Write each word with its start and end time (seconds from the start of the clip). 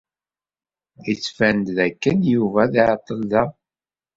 Yettban-d 1.05 1.67
dakken 1.77 2.17
Yuba 2.33 2.59
ad 2.65 2.73
iɛeṭṭel 2.81 3.21
da. 3.31 3.43